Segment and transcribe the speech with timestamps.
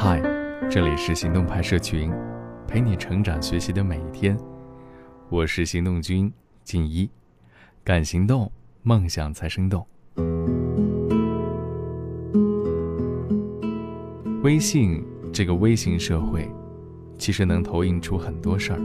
[0.00, 0.22] 嗨，
[0.70, 2.08] 这里是行动派社群，
[2.68, 4.38] 陪你成长学习的每一天。
[5.28, 6.32] 我是行动君
[6.62, 7.10] 静一，
[7.82, 8.48] 敢行动，
[8.84, 9.84] 梦想才生动。
[14.44, 16.48] 微信这个微型社会，
[17.18, 18.80] 其实能投影出很多事儿，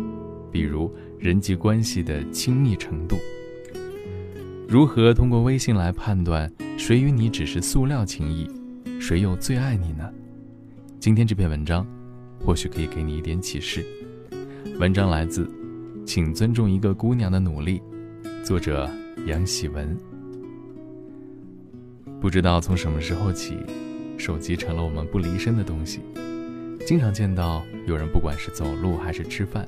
[0.52, 3.18] 比如人际关系的亲密程度。
[4.68, 8.50] 如何通过微信来判断谁与你只是塑料情谊，
[9.00, 10.12] 谁又最爱你呢？
[11.04, 11.86] 今天这篇文章，
[12.40, 13.86] 或许可以给你一点启示。
[14.80, 15.44] 文章来自
[16.06, 17.82] 《请尊重一个姑娘的努力》，
[18.46, 18.90] 作者
[19.26, 19.98] 杨喜文。
[22.22, 23.58] 不知道从什么时候起，
[24.18, 26.00] 手机成了我们不离身的东西。
[26.88, 29.68] 经常见到有人，不管是走路还是吃饭，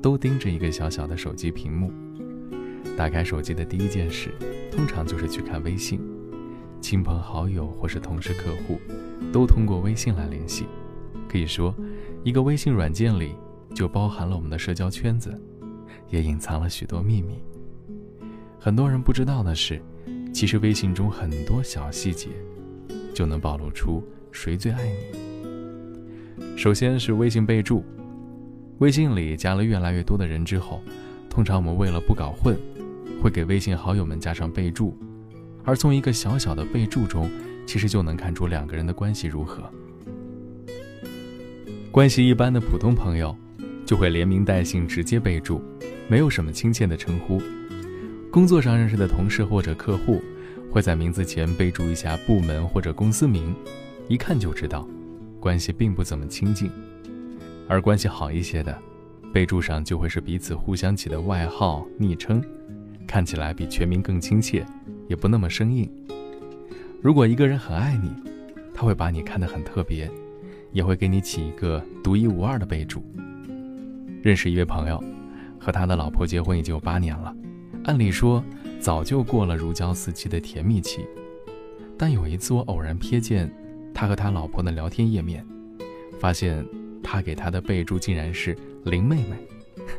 [0.00, 1.92] 都盯着一个小小的手机屏幕。
[2.96, 4.30] 打开手机的第一件事，
[4.72, 6.00] 通常就是去看微信。
[6.80, 8.80] 亲朋好友或是同事、客户，
[9.32, 10.66] 都通过微信来联系。
[11.28, 11.74] 可以说，
[12.24, 13.34] 一个微信软件里
[13.74, 15.38] 就包含了我们的社交圈子，
[16.08, 17.42] 也隐藏了许多秘密。
[18.58, 19.80] 很多人不知道的是，
[20.32, 22.28] 其实微信中很多小细节，
[23.14, 26.56] 就能暴露出谁最爱你。
[26.56, 27.84] 首先是微信备注，
[28.78, 30.82] 微信里加了越来越多的人之后，
[31.28, 32.58] 通常我们为了不搞混，
[33.22, 34.98] 会给微信好友们加上备注。
[35.64, 37.30] 而从一个小小的备注中，
[37.66, 39.62] 其实就能看出两个人的关系如何。
[41.90, 43.36] 关系一般的普通朋友，
[43.84, 45.60] 就会连名带姓直接备注，
[46.08, 47.42] 没有什么亲切的称呼。
[48.30, 50.22] 工作上认识的同事或者客户，
[50.70, 53.54] 会在名字前备注一下部门或者公司名，
[54.06, 54.88] 一看就知道，
[55.40, 56.70] 关系并不怎么亲近。
[57.68, 58.76] 而关系好一些的，
[59.32, 62.40] 备注上就会是彼此互相起的外号、昵称，
[63.06, 64.64] 看起来比全名更亲切。
[65.10, 65.90] 也不那么生硬。
[67.02, 68.12] 如果一个人很爱你，
[68.72, 70.08] 他会把你看得很特别，
[70.70, 73.02] 也会给你起一个独一无二的备注。
[74.22, 75.02] 认识一位朋友，
[75.58, 77.34] 和他的老婆结婚已经有八年了，
[77.86, 78.44] 按理说
[78.78, 81.04] 早就过了如胶似漆的甜蜜期。
[81.98, 83.52] 但有一次我偶然瞥见
[83.92, 85.44] 他和他老婆的聊天页面，
[86.20, 86.64] 发现
[87.02, 89.36] 他给他的备注竟然是林妹妹。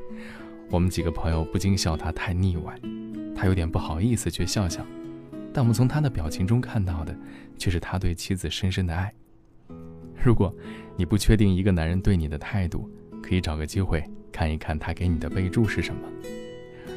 [0.72, 2.80] 我们几个朋友不禁笑他太腻歪，
[3.36, 4.86] 他有点不好意思，却笑笑。
[5.54, 7.16] 但我们从他的表情中看到的，
[7.58, 9.14] 却是他对妻子深深的爱。
[10.24, 10.54] 如果
[10.96, 12.90] 你不确定一个男人对你的态度，
[13.22, 16.02] 可以找个机会看一看他给你的备注是什么。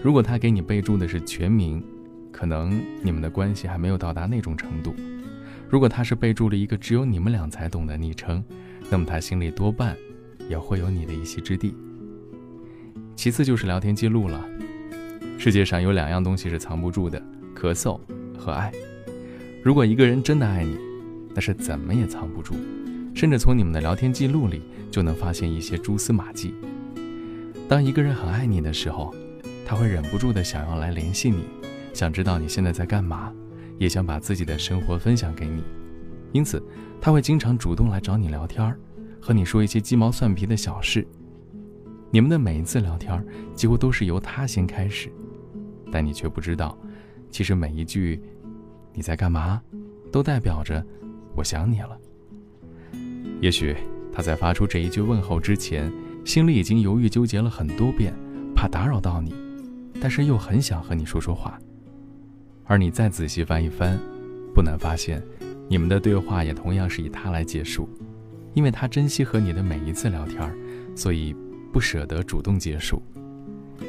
[0.02, 1.82] 如果他给你备注的是全名，
[2.30, 4.92] 可能你们的关系还没有到达那种程度；
[5.68, 8.44] 如果他是备注了一个只有你们俩才懂的昵称，
[8.90, 9.96] 那么他心里多半
[10.48, 11.74] 也会有你的一席之地。
[13.16, 14.44] 其次就是聊天记录了。
[15.38, 17.20] 世界上有两样东西是藏不住的：
[17.54, 17.98] 咳嗽。
[18.36, 18.72] 和爱，
[19.62, 20.76] 如果一个人真的爱你，
[21.34, 22.54] 那是怎么也藏不住，
[23.14, 26.54] 甚至从你们的聊天记录里就能发现一些蛛丝马迹。
[27.68, 29.14] 当一个人很爱你的时候，
[29.64, 31.44] 他会忍不住的想要来联系你，
[31.92, 33.32] 想知道你现在在干嘛，
[33.78, 35.62] 也想把自己的生活分享给你，
[36.32, 36.62] 因此
[37.00, 38.76] 他会经常主动来找你聊天，
[39.20, 41.06] 和你说一些鸡毛蒜皮的小事。
[42.10, 43.24] 你们的每一次聊天
[43.54, 45.10] 几乎都是由他先开始，
[45.90, 46.78] 但你却不知道。
[47.34, 48.22] 其实每一句
[48.94, 49.60] “你在干嘛”，
[50.12, 50.86] 都代表着
[51.34, 51.98] “我想你了”。
[53.42, 53.74] 也许
[54.12, 55.92] 他在发出这一句问候之前，
[56.24, 58.14] 心里已经犹豫纠结了很多遍，
[58.54, 59.34] 怕打扰到你，
[60.00, 61.58] 但是又很想和你说说话。
[62.66, 63.98] 而你再仔细翻一翻，
[64.54, 65.20] 不难发现，
[65.68, 67.88] 你们的对话也同样是以他来结束，
[68.52, 70.56] 因为他珍惜和你的每一次聊天，
[70.94, 71.34] 所以
[71.72, 73.02] 不舍得主动结束，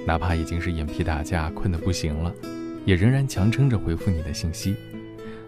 [0.04, 2.34] 哪怕已经是眼皮打架，困得不行了。
[2.86, 4.76] 也仍然强撑着回复你的信息，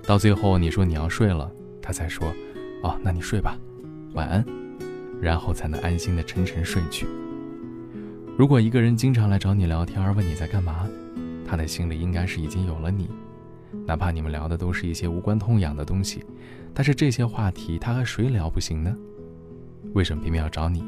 [0.05, 1.49] 到最后你说你要睡了，
[1.81, 2.33] 他才说
[2.83, 3.57] ：“哦，那你睡吧，
[4.13, 4.43] 晚安。”
[5.21, 7.07] 然后才能安心的沉沉睡去。
[8.37, 10.87] 如果一个人经常来找你聊天，问你在干嘛，
[11.43, 13.09] 他的心里应该是已经有了你，
[13.85, 16.23] 哪怕你们聊的都是一些无关痛痒的东西，
[16.73, 18.95] 但是这些话题他和谁聊不行呢？
[19.93, 20.83] 为什么偏偏要找你？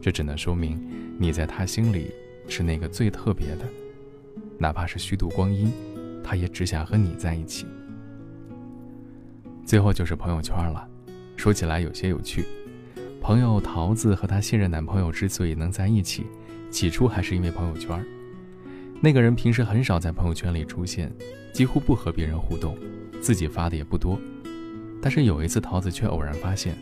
[0.00, 0.80] 这只能说明
[1.18, 2.12] 你在他心里
[2.46, 3.64] 是那个最特别的。
[4.58, 5.72] 哪怕是虚度光阴，
[6.22, 7.66] 他也只想和你在一起。
[9.64, 10.86] 最后就是朋友圈了，
[11.36, 12.44] 说起来有些有趣。
[13.20, 16.26] 朋友桃子和她现任男朋友之所以能在一起，
[16.70, 18.04] 起初还是因为朋友圈。
[19.00, 21.10] 那个人平时很少在朋友圈里出现，
[21.52, 22.76] 几乎不和别人互动，
[23.20, 24.18] 自己发的也不多。
[25.00, 26.76] 但是有一次，桃子却偶然发现，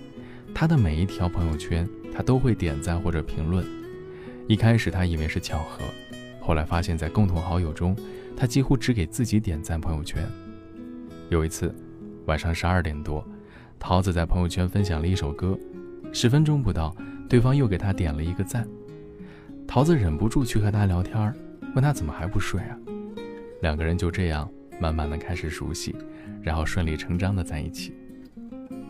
[0.52, 3.64] 他的每一条朋友圈，他都会点赞或者评论。
[4.48, 5.84] 一开始他以为是巧合。
[6.42, 7.96] 后来发现，在共同好友中，
[8.36, 10.28] 他几乎只给自己点赞朋友圈。
[11.30, 11.72] 有一次，
[12.26, 13.24] 晚上十二点多，
[13.78, 15.56] 桃子在朋友圈分享了一首歌，
[16.12, 16.94] 十分钟不到，
[17.28, 18.66] 对方又给他点了一个赞。
[19.68, 21.32] 桃子忍不住去和他聊天，
[21.74, 22.76] 问他怎么还不睡啊？
[23.60, 24.50] 两个人就这样
[24.80, 25.94] 慢慢的开始熟悉，
[26.42, 27.94] 然后顺理成章的在一起。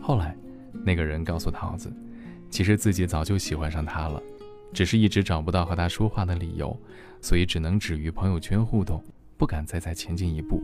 [0.01, 0.35] 后来，
[0.83, 1.93] 那个人告诉桃子，
[2.49, 4.21] 其实自己早就喜欢上他了，
[4.73, 6.75] 只是一直找不到和他说话的理由，
[7.21, 9.01] 所以只能止于朋友圈互动，
[9.37, 10.61] 不敢再再前进一步。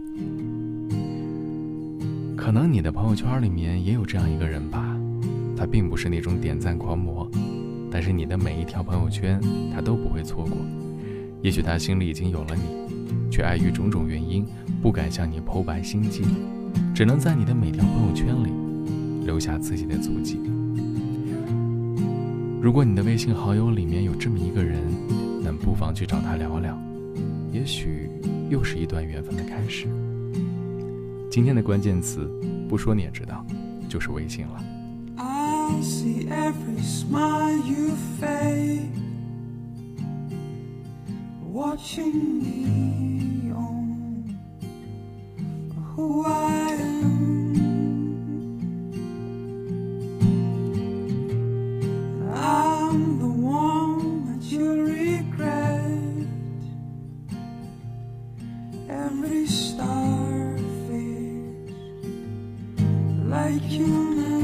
[2.36, 4.98] 可能你的朋友圈里面也有这样一个人吧，
[5.56, 7.30] 他并不是那种点赞狂魔。
[7.92, 9.40] 但是你的每一条朋友圈，
[9.74, 10.58] 他都不会错过。
[11.42, 14.46] 也许他心里已经有了你，却碍于种种原因，
[14.82, 16.24] 不敢向你剖白心迹，
[16.94, 18.52] 只能在你的每条朋友圈里
[19.26, 20.40] 留下自己的足迹。
[22.62, 24.82] 如果你的微信好友里面有这么一个人，
[25.42, 26.78] 那不妨去找他聊聊，
[27.54, 28.10] 也许
[28.50, 29.88] 又是一段缘分的开始。
[31.32, 32.30] 今天的关键词，
[32.68, 33.46] 不说你也知道，
[33.88, 34.62] 就是微信了。
[41.54, 43.39] Watching me
[63.50, 64.39] like you know.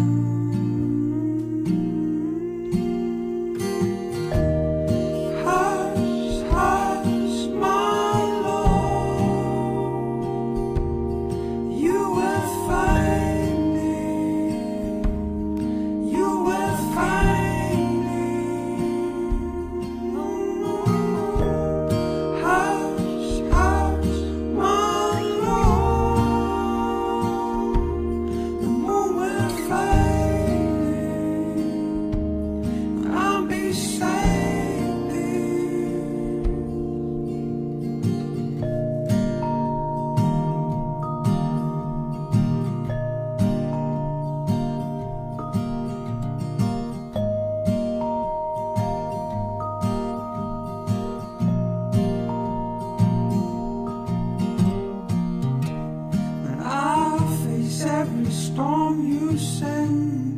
[58.56, 60.35] Storm you send